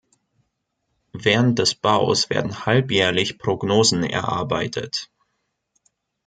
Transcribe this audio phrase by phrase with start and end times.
[1.13, 5.11] Während des Baus werden halbjährlich Prognosen erarbeitet.